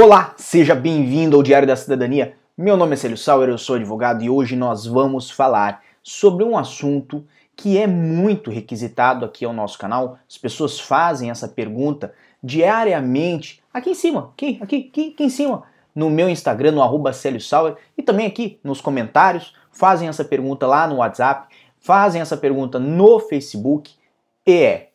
[0.00, 2.36] Olá, seja bem-vindo ao Diário da Cidadania.
[2.56, 6.56] Meu nome é Célio Sauer, eu sou advogado e hoje nós vamos falar sobre um
[6.56, 10.16] assunto que é muito requisitado aqui ao nosso canal.
[10.30, 15.64] As pessoas fazem essa pergunta diariamente aqui em cima, aqui, aqui, aqui, aqui em cima,
[15.92, 20.64] no meu Instagram, no arroba Célio Sauer, e também aqui nos comentários, fazem essa pergunta
[20.64, 23.96] lá no WhatsApp, fazem essa pergunta no Facebook,
[24.46, 24.90] e é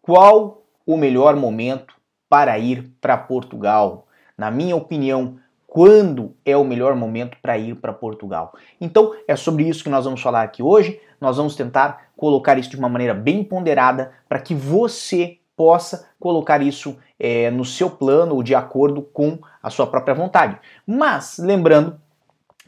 [0.00, 1.92] qual o melhor momento
[2.28, 4.03] para ir para Portugal?
[4.36, 8.54] Na minha opinião, quando é o melhor momento para ir para Portugal.
[8.80, 11.00] Então, é sobre isso que nós vamos falar aqui hoje.
[11.20, 16.62] Nós vamos tentar colocar isso de uma maneira bem ponderada para que você possa colocar
[16.62, 20.58] isso é, no seu plano ou de acordo com a sua própria vontade.
[20.86, 22.00] Mas, lembrando,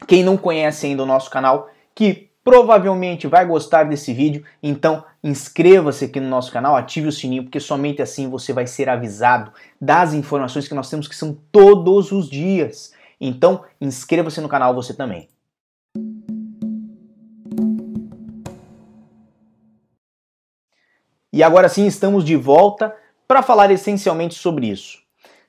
[0.05, 6.05] quem não conhece ainda o nosso canal, que provavelmente vai gostar desse vídeo, então inscreva-se
[6.05, 9.51] aqui no nosso canal, ative o sininho, porque somente assim você vai ser avisado
[9.81, 12.93] das informações que nós temos que são todos os dias.
[13.19, 15.27] Então, inscreva-se no canal você também.
[21.33, 22.95] E agora sim, estamos de volta
[23.27, 24.99] para falar essencialmente sobre isso.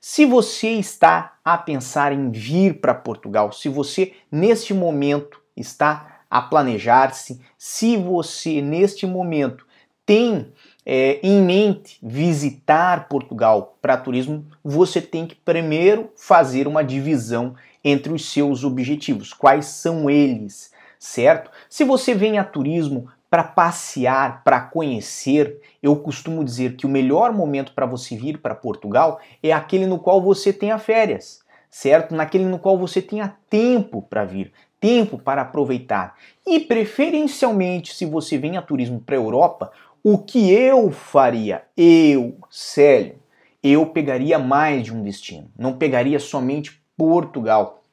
[0.01, 6.41] Se você está a pensar em vir para Portugal, se você neste momento está a
[6.41, 7.41] planejar-se.
[7.57, 9.65] Se você, neste momento,
[10.05, 10.51] tem
[10.85, 18.11] é, em mente visitar Portugal para turismo, você tem que primeiro fazer uma divisão entre
[18.11, 19.33] os seus objetivos.
[19.33, 21.51] Quais são eles, certo?
[21.69, 27.31] Se você vem a turismo para passear, para conhecer, eu costumo dizer que o melhor
[27.31, 32.15] momento para você vir para Portugal é aquele no qual você tenha férias, certo?
[32.15, 36.15] Naquele no qual você tenha tempo para vir, tempo para aproveitar.
[36.45, 39.71] E preferencialmente, se você vem a turismo para a Europa,
[40.03, 41.63] o que eu faria?
[41.75, 43.15] Eu, Célio,
[43.61, 45.51] eu pegaria mais de um destino.
[45.57, 47.83] Não pegaria somente Portugal.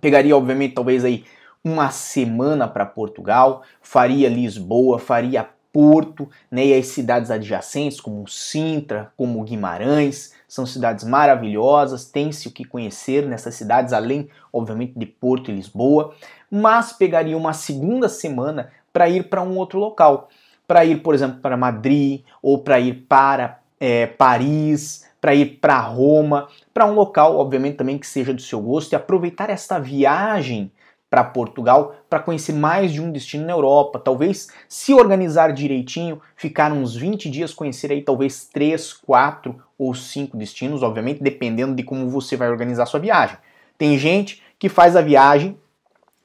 [0.00, 1.24] Pegaria, obviamente, talvez aí
[1.64, 9.12] uma semana para Portugal, faria Lisboa, faria Porto, né, e as cidades adjacentes, como Sintra,
[9.16, 15.50] como Guimarães, são cidades maravilhosas, tem-se o que conhecer nessas cidades, além, obviamente, de Porto
[15.50, 16.14] e Lisboa,
[16.50, 20.28] mas pegaria uma segunda semana para ir para um outro local,
[20.66, 25.78] para ir, por exemplo, para Madrid, ou para ir para é, Paris, para ir para
[25.80, 30.70] Roma, para um local, obviamente, também que seja do seu gosto, e aproveitar esta viagem
[31.10, 33.98] para Portugal para conhecer mais de um destino na Europa.
[33.98, 40.36] Talvez, se organizar direitinho, ficar uns 20 dias, conhecer aí talvez 3, 4 ou 5
[40.36, 43.38] destinos, obviamente, dependendo de como você vai organizar sua viagem.
[43.76, 45.56] Tem gente que faz a viagem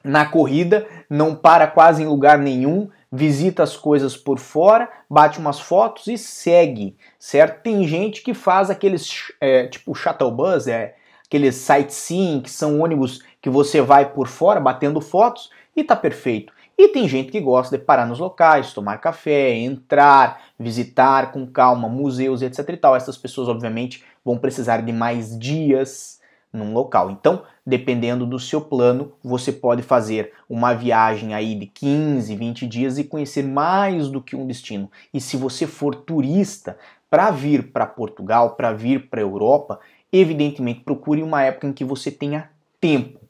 [0.02, 5.60] na corrida, não para quase em lugar nenhum, visita as coisas por fora, bate umas
[5.60, 7.62] fotos e segue, certo?
[7.62, 10.96] Tem gente que faz aqueles, é, tipo shuttle bus, é,
[11.34, 16.52] aqueles sightseeing, que são ônibus que você vai por fora batendo fotos e tá perfeito.
[16.78, 21.88] E tem gente que gosta de parar nos locais, tomar café, entrar, visitar com calma
[21.88, 22.94] museus, etc e tal.
[22.94, 26.20] Essas pessoas, obviamente, vão precisar de mais dias
[26.52, 27.10] num local.
[27.10, 32.96] Então, dependendo do seu plano, você pode fazer uma viagem aí de 15, 20 dias
[32.96, 34.88] e conhecer mais do que um destino.
[35.12, 36.78] E se você for turista
[37.10, 39.80] para vir para Portugal, para vir para a Europa,
[40.16, 43.24] evidentemente procure uma época em que você tenha tempo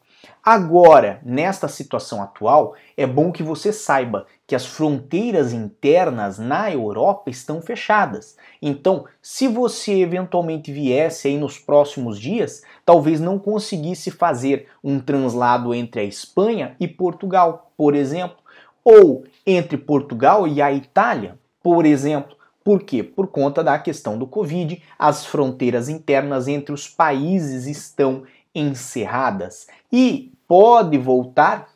[0.44, 7.30] Agora, nesta situação atual, é bom que você saiba que as fronteiras internas na Europa
[7.30, 8.36] estão fechadas.
[8.60, 15.74] Então, se você eventualmente viesse aí nos próximos dias, talvez não conseguisse fazer um translado
[15.74, 18.36] entre a Espanha e Portugal, por exemplo,
[18.84, 22.36] ou entre Portugal e a Itália, por exemplo.
[22.64, 23.02] Por quê?
[23.02, 30.32] Por conta da questão do Covid, as fronteiras internas entre os países estão encerradas e
[30.48, 31.68] pode voltar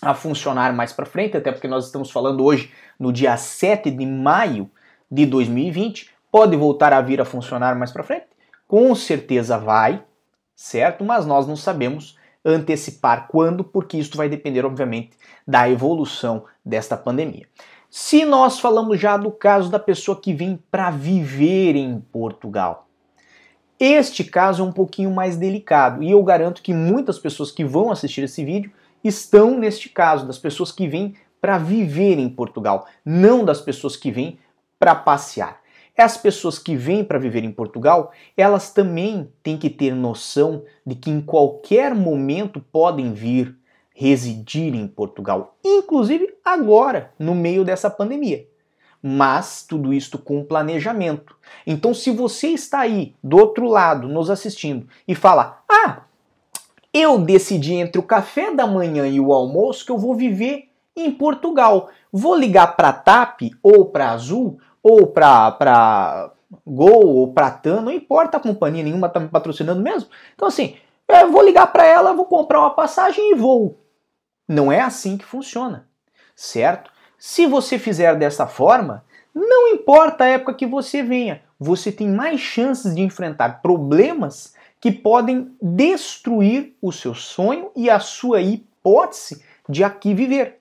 [0.00, 4.06] a funcionar mais para frente, até porque nós estamos falando hoje no dia 7 de
[4.06, 4.70] maio
[5.10, 8.26] de 2020, pode voltar a vir a funcionar mais para frente?
[8.66, 10.02] Com certeza vai,
[10.56, 11.04] certo?
[11.04, 15.10] Mas nós não sabemos antecipar quando, porque isso vai depender, obviamente,
[15.46, 17.46] da evolução desta pandemia.
[17.94, 22.88] Se nós falamos já do caso da pessoa que vem para viver em Portugal,
[23.78, 27.92] este caso é um pouquinho mais delicado e eu garanto que muitas pessoas que vão
[27.92, 28.72] assistir esse vídeo
[29.04, 34.10] estão neste caso, das pessoas que vêm para viver em Portugal, não das pessoas que
[34.10, 34.38] vêm
[34.78, 35.60] para passear.
[35.94, 40.94] As pessoas que vêm para viver em Portugal, elas também têm que ter noção de
[40.94, 43.54] que em qualquer momento podem vir
[43.94, 48.46] residir em Portugal, inclusive agora, no meio dessa pandemia.
[49.04, 51.36] mas tudo isto com planejamento.
[51.66, 56.02] Então, se você está aí do outro lado nos assistindo e fala: "Ah,
[56.92, 61.10] eu decidi entre o café da manhã e o almoço que eu vou viver em
[61.10, 61.88] Portugal.
[62.12, 66.30] Vou ligar para TAP ou para Azul ou para
[66.66, 70.10] Gol ou para TAM, não importa a companhia nenhuma está me patrocinando mesmo.
[70.34, 70.76] Então assim,
[71.08, 73.81] eu vou ligar para ela, vou comprar uma passagem e vou.
[74.48, 75.88] Não é assim que funciona,
[76.34, 76.90] certo?
[77.18, 79.04] Se você fizer dessa forma,
[79.34, 84.90] não importa a época que você venha, você tem mais chances de enfrentar problemas que
[84.90, 90.58] podem destruir o seu sonho e a sua hipótese de aqui viver.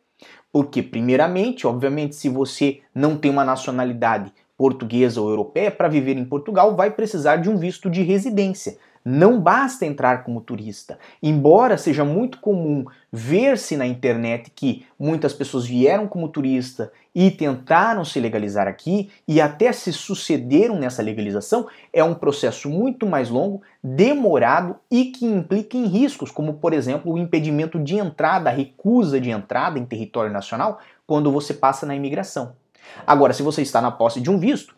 [0.51, 4.31] Porque, primeiramente, obviamente, se você não tem uma nacionalidade
[4.61, 8.77] portuguesa ou europeia, para viver em Portugal vai precisar de um visto de residência.
[9.03, 10.99] Não basta entrar como turista.
[11.23, 18.05] Embora seja muito comum ver-se na internet que muitas pessoas vieram como turista e tentaram
[18.05, 23.63] se legalizar aqui e até se sucederam nessa legalização, é um processo muito mais longo,
[23.83, 29.19] demorado e que implica em riscos, como por exemplo o impedimento de entrada, a recusa
[29.19, 30.77] de entrada em território nacional
[31.07, 32.60] quando você passa na imigração.
[33.05, 34.75] Agora, se você está na posse de um visto,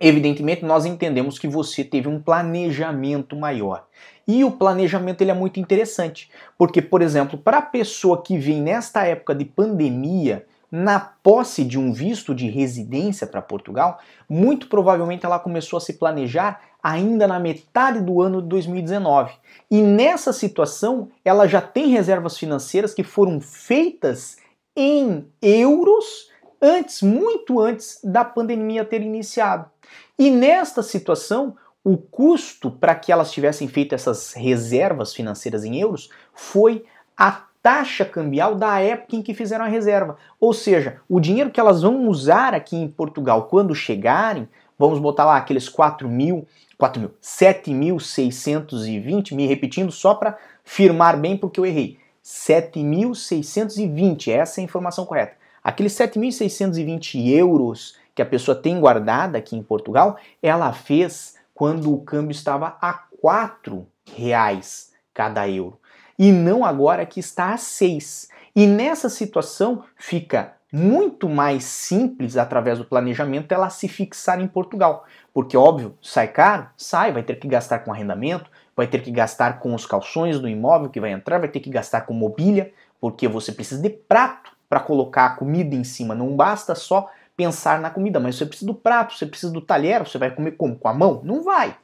[0.00, 3.84] Evidentemente, nós entendemos que você teve um planejamento maior.
[4.26, 8.62] E o planejamento ele é muito interessante, porque, por exemplo, para a pessoa que vem
[8.62, 13.98] nesta época de pandemia, na posse de um visto de residência para Portugal,
[14.28, 19.34] muito provavelmente ela começou a se planejar ainda na metade do ano de 2019.
[19.70, 24.38] E nessa situação, ela já tem reservas financeiras que foram feitas
[24.76, 26.30] em euros
[26.60, 29.70] antes, muito antes da pandemia ter iniciado.
[30.18, 36.10] E nesta situação, o custo para que elas tivessem feito essas reservas financeiras em euros
[36.34, 36.84] foi
[37.16, 40.18] a taxa cambial da época em que fizeram a reserva.
[40.38, 44.46] Ou seja, o dinheiro que elas vão usar aqui em Portugal quando chegarem,
[44.78, 46.46] vamos botar lá aqueles 4 mil,
[46.78, 51.98] 4 mil, 7.620, me repetindo só para firmar bem porque eu errei.
[52.24, 55.39] 7.620, essa é a informação correta.
[55.62, 62.00] Aqueles 7.620 euros que a pessoa tem guardada aqui em Portugal, ela fez quando o
[62.00, 63.86] câmbio estava a quatro
[64.16, 65.78] reais cada euro.
[66.18, 68.28] E não agora que está a seis.
[68.54, 75.04] E nessa situação fica muito mais simples através do planejamento ela se fixar em Portugal,
[75.34, 79.58] porque óbvio sai caro, sai, vai ter que gastar com arrendamento, vai ter que gastar
[79.58, 83.26] com os calções do imóvel que vai entrar, vai ter que gastar com mobília, porque
[83.26, 86.14] você precisa de prato para colocar a comida em cima.
[86.14, 90.06] Não basta só pensar na comida, mas você precisa do prato, você precisa do talher,
[90.06, 90.76] você vai comer como?
[90.76, 91.20] Com a mão?
[91.24, 91.76] Não vai.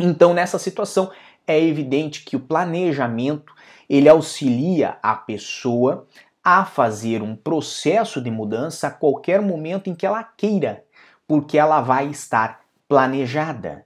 [0.00, 1.10] Então, nessa situação,
[1.46, 3.54] é evidente que o planejamento
[3.88, 6.06] ele auxilia a pessoa
[6.42, 10.84] a fazer um processo de mudança a qualquer momento em que ela queira,
[11.26, 13.84] porque ela vai estar planejada.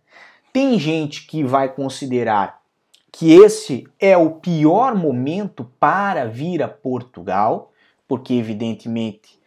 [0.53, 2.61] Tem gente que vai considerar
[3.11, 7.73] que esse é o pior momento para vir a Portugal,
[8.11, 9.39] porque evidentemente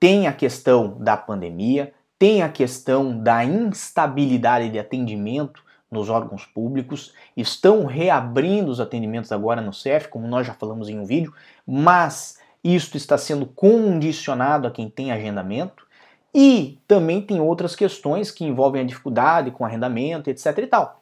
[0.00, 7.14] tem a questão da pandemia, tem a questão da instabilidade de atendimento nos órgãos públicos,
[7.36, 11.32] estão reabrindo os atendimentos agora no CEF, como nós já falamos em um vídeo,
[11.64, 15.86] mas isto está sendo condicionado a quem tem agendamento
[16.34, 20.99] e também tem outras questões que envolvem a dificuldade com arrendamento, etc e tal.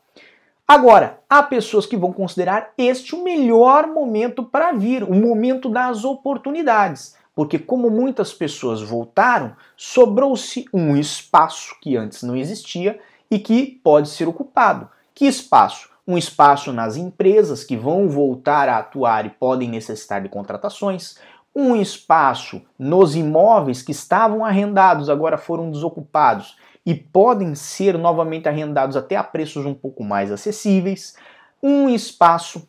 [0.68, 6.04] Agora, há pessoas que vão considerar este o melhor momento para vir, o momento das
[6.04, 12.98] oportunidades porque como muitas pessoas voltaram, sobrou-se um espaço que antes não existia
[13.30, 14.88] e que pode ser ocupado.
[15.14, 15.88] Que espaço?
[16.04, 21.16] Um espaço nas empresas que vão voltar a atuar e podem necessitar de contratações,
[21.54, 28.96] um espaço nos imóveis que estavam arrendados, agora foram desocupados e podem ser novamente arrendados
[28.96, 31.14] até a preços um pouco mais acessíveis,
[31.62, 32.68] um espaço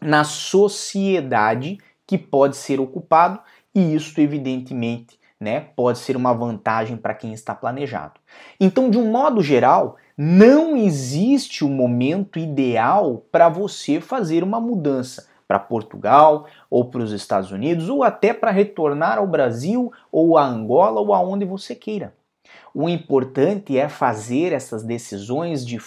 [0.00, 3.38] na sociedade que pode ser ocupado
[3.74, 8.14] e isso evidentemente né, pode ser uma vantagem para quem está planejado.
[8.58, 14.60] Então, de um modo geral, não existe o um momento ideal para você fazer uma
[14.60, 20.38] mudança para Portugal ou para os Estados Unidos ou até para retornar ao Brasil ou
[20.38, 22.14] a Angola ou aonde você queira.
[22.74, 25.78] O importante é fazer essas decisões de,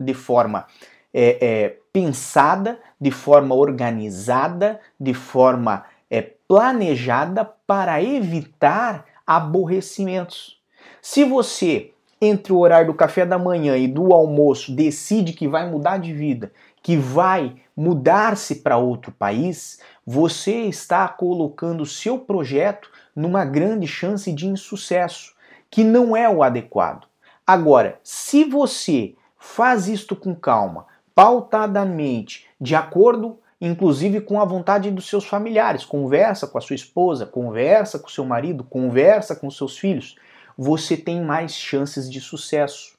[0.00, 0.66] de forma
[1.12, 10.60] é, é, pensada, de forma organizada, de forma é, planejada para evitar aborrecimentos.
[11.02, 15.68] Se você, entre o horário do café da manhã e do almoço, decide que vai
[15.70, 16.52] mudar de vida,
[16.82, 24.46] que vai mudar-se para outro país, você está colocando seu projeto numa grande chance de
[24.46, 25.34] insucesso,
[25.70, 27.06] que não é o adequado.
[27.46, 35.06] Agora, se você faz isto com calma, pautadamente, de acordo inclusive com a vontade dos
[35.06, 39.56] seus familiares, conversa com a sua esposa, conversa com o seu marido, conversa com os
[39.56, 40.16] seus filhos,
[40.56, 42.94] você tem mais chances de sucesso.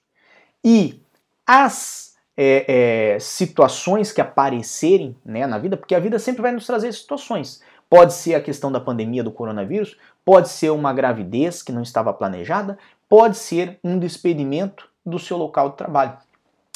[0.64, 1.02] E
[1.48, 6.68] as é, é, situações que aparecerem né, na vida, porque a vida sempre vai nos
[6.68, 7.62] trazer situações.
[7.90, 12.14] Pode ser a questão da pandemia do coronavírus, pode ser uma gravidez que não estava
[12.14, 12.78] planejada,
[13.10, 16.18] pode ser um despedimento do seu local de trabalho.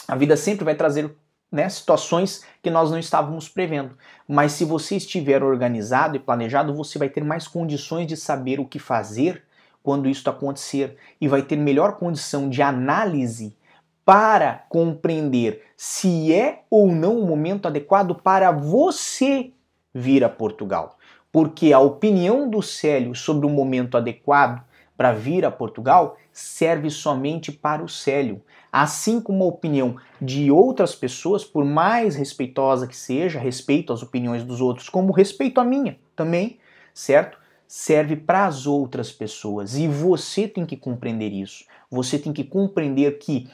[0.07, 1.15] A vida sempre vai trazer
[1.51, 3.97] né, situações que nós não estávamos prevendo.
[4.27, 8.65] Mas se você estiver organizado e planejado, você vai ter mais condições de saber o
[8.65, 9.43] que fazer
[9.81, 13.55] quando isso acontecer e vai ter melhor condição de análise
[14.03, 19.51] para compreender se é ou não o momento adequado para você
[19.93, 20.94] vir a Portugal.
[21.35, 24.63] Porque a opinião do Célio sobre o momento adequado
[24.95, 28.41] para vir a Portugal serve somente para o Célio.
[28.71, 34.45] Assim como a opinião de outras pessoas, por mais respeitosa que seja, respeito às opiniões
[34.45, 36.57] dos outros, como respeito à minha também,
[36.93, 37.37] certo?
[37.67, 39.75] Serve para as outras pessoas.
[39.75, 41.65] E você tem que compreender isso.
[41.91, 43.49] Você tem que compreender que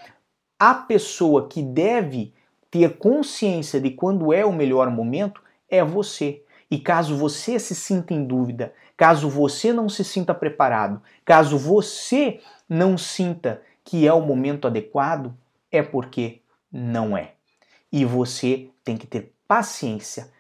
[0.60, 2.32] a pessoa que deve
[2.70, 6.44] ter consciência de quando é o melhor momento é você.
[6.72, 12.40] E caso você se sinta em dúvida, caso você não se sinta preparado, caso você
[12.68, 15.38] não sinta que é o momento adequado,
[15.70, 17.34] é porque não é.
[17.92, 20.32] E você tem que ter paciência,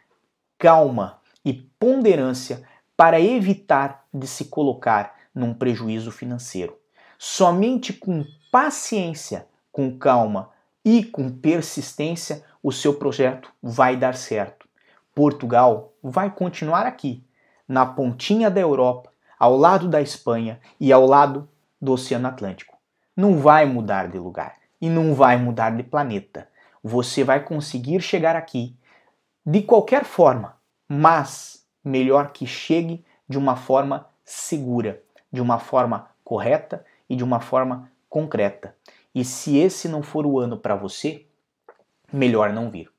[0.58, 2.64] calma e ponderância
[2.96, 6.78] para evitar de se colocar num prejuízo financeiro.
[7.20, 10.50] Somente com paciência com calma
[10.84, 14.61] e com persistência, o seu projeto vai dar certo.
[15.14, 17.24] Portugal vai continuar aqui,
[17.68, 21.50] na pontinha da Europa, ao lado da Espanha e ao lado
[21.82, 22.78] do Oceano Atlântico.
[23.16, 26.48] Não vai mudar de lugar e não vai mudar de planeta.
[26.84, 28.76] Você vai conseguir chegar aqui
[29.46, 35.02] de qualquer forma, mas melhor que chegue de uma forma segura,
[35.32, 38.76] de uma forma correta e de uma forma concreta.
[39.14, 41.26] E se esse não for o ano para você,
[42.12, 42.92] melhor não vir.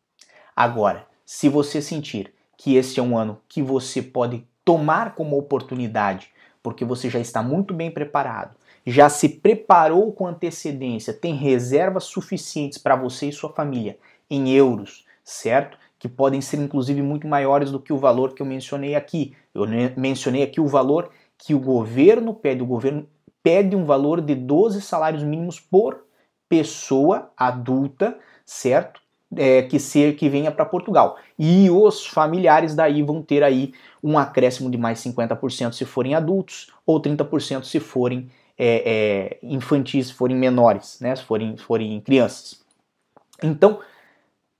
[0.55, 6.31] Agora, se você sentir que esse é um ano que você pode tomar como oportunidade,
[6.63, 12.79] porque você já está muito bem preparado, já se preparou com antecedência, tem reservas suficientes
[12.79, 13.99] para você e sua família
[14.31, 15.79] em euros, certo?
[15.99, 19.37] Que podem ser inclusive muito maiores do que o valor que eu mencionei aqui.
[19.55, 22.63] Eu mencionei aqui o valor que o governo pede.
[22.63, 23.07] O governo
[23.43, 26.05] pede um valor de 12 salários mínimos por
[26.49, 29.02] pessoa adulta, certo?
[29.35, 31.17] É, que ser que venha para Portugal.
[31.39, 33.73] E os familiares daí vão ter aí
[34.03, 40.09] um acréscimo de mais 50% se forem adultos ou 30% se forem é, é, infantis,
[40.09, 41.17] se forem menores, né?
[41.17, 42.63] se forem, forem crianças.
[43.43, 43.81] Então,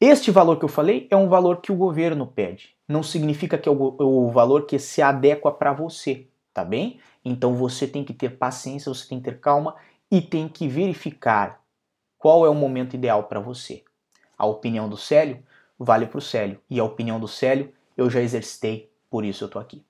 [0.01, 2.75] este valor que eu falei é um valor que o governo pede.
[2.89, 6.99] Não significa que é o, o valor que se adequa para você, tá bem?
[7.25, 9.77] Então você tem que ter paciência, você tem que ter calma
[10.11, 11.61] e tem que verificar
[12.19, 13.85] qual é o momento ideal para você.
[14.43, 15.39] A opinião do Célio
[15.79, 19.47] vale para o Célio e a opinião do Célio eu já exercitei, por isso eu
[19.47, 19.85] estou aqui.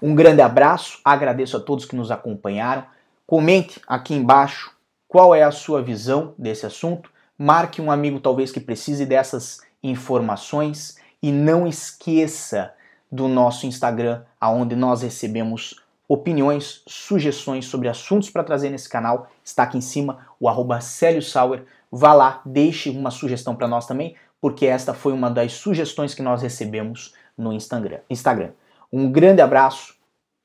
[0.00, 2.86] Um grande abraço, agradeço a todos que nos acompanharam.
[3.26, 4.74] Comente aqui embaixo
[5.06, 7.10] qual é a sua visão desse assunto.
[7.36, 12.72] Marque um amigo talvez que precise dessas informações e não esqueça
[13.10, 19.64] do nosso Instagram, aonde nós recebemos opiniões, sugestões sobre assuntos para trazer nesse canal, está
[19.64, 21.66] aqui em cima, o arroba Sauer.
[21.94, 26.22] Vá lá, deixe uma sugestão para nós também, porque esta foi uma das sugestões que
[26.22, 27.98] nós recebemos no Instagram.
[28.08, 28.52] Instagram.
[28.90, 29.94] Um grande abraço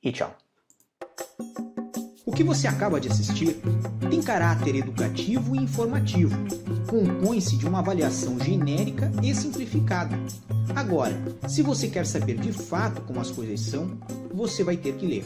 [0.03, 0.35] e tchau.
[2.25, 3.61] O que você acaba de assistir
[4.09, 6.35] tem caráter educativo e informativo.
[6.85, 10.17] Compõe-se de uma avaliação genérica e simplificada.
[10.75, 11.15] Agora,
[11.47, 13.97] se você quer saber de fato como as coisas são,
[14.33, 15.25] você vai ter que ler.